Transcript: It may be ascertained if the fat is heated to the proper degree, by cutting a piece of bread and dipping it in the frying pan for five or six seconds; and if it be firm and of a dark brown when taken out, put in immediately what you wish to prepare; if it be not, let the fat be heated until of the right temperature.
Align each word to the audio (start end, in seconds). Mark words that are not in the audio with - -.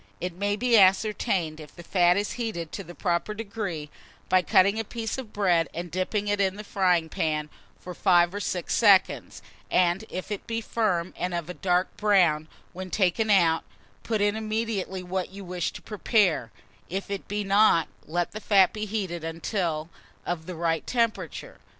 It 0.19 0.33
may 0.33 0.55
be 0.55 0.79
ascertained 0.79 1.59
if 1.59 1.75
the 1.75 1.83
fat 1.83 2.17
is 2.17 2.31
heated 2.31 2.71
to 2.71 2.83
the 2.83 2.95
proper 2.95 3.35
degree, 3.35 3.91
by 4.29 4.41
cutting 4.41 4.79
a 4.79 4.83
piece 4.83 5.19
of 5.19 5.31
bread 5.31 5.69
and 5.75 5.91
dipping 5.91 6.27
it 6.27 6.41
in 6.41 6.55
the 6.55 6.63
frying 6.63 7.07
pan 7.07 7.51
for 7.79 7.93
five 7.93 8.33
or 8.33 8.39
six 8.39 8.73
seconds; 8.73 9.43
and 9.69 10.03
if 10.09 10.31
it 10.31 10.47
be 10.47 10.59
firm 10.59 11.13
and 11.15 11.35
of 11.35 11.51
a 11.51 11.53
dark 11.53 11.95
brown 11.97 12.47
when 12.73 12.89
taken 12.89 13.29
out, 13.29 13.63
put 14.01 14.21
in 14.21 14.35
immediately 14.35 15.03
what 15.03 15.29
you 15.29 15.45
wish 15.45 15.71
to 15.73 15.83
prepare; 15.83 16.51
if 16.89 17.11
it 17.11 17.27
be 17.27 17.43
not, 17.43 17.87
let 18.07 18.31
the 18.31 18.41
fat 18.41 18.73
be 18.73 18.85
heated 18.87 19.23
until 19.23 19.87
of 20.25 20.47
the 20.47 20.55
right 20.55 20.87
temperature. 20.87 21.59